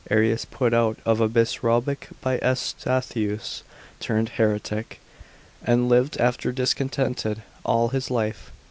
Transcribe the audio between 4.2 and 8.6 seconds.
heretic, and lived after discontented all his life.